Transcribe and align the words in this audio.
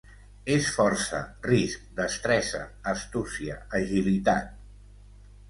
És 0.51 0.69
força, 0.77 1.19
risc, 1.47 1.83
destresa, 1.99 2.63
astúcia, 2.93 3.61
agilitat. 3.83 4.51